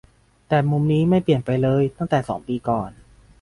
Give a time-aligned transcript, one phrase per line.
[0.47, 2.91] แต่มุมนี้ไม่เปลี่ยนไปเลยตั้งแต่สองปีก่อน